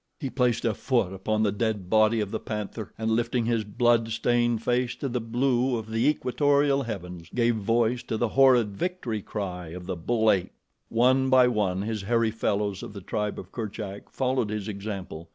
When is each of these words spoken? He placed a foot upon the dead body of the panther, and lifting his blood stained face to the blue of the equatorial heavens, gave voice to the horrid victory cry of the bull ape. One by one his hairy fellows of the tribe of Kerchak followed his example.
He 0.19 0.31
placed 0.31 0.65
a 0.65 0.73
foot 0.73 1.13
upon 1.13 1.43
the 1.43 1.51
dead 1.51 1.87
body 1.87 2.21
of 2.21 2.31
the 2.31 2.39
panther, 2.39 2.91
and 2.97 3.11
lifting 3.11 3.45
his 3.45 3.63
blood 3.63 4.09
stained 4.09 4.63
face 4.63 4.95
to 4.95 5.07
the 5.07 5.21
blue 5.21 5.77
of 5.77 5.91
the 5.91 6.07
equatorial 6.07 6.81
heavens, 6.81 7.29
gave 7.35 7.57
voice 7.57 8.01
to 8.07 8.17
the 8.17 8.29
horrid 8.29 8.69
victory 8.75 9.21
cry 9.21 9.67
of 9.67 9.85
the 9.85 9.95
bull 9.95 10.31
ape. 10.31 10.53
One 10.89 11.29
by 11.29 11.47
one 11.49 11.83
his 11.83 12.01
hairy 12.01 12.31
fellows 12.31 12.81
of 12.81 12.93
the 12.93 13.01
tribe 13.01 13.37
of 13.37 13.51
Kerchak 13.51 14.09
followed 14.09 14.49
his 14.49 14.67
example. 14.67 15.29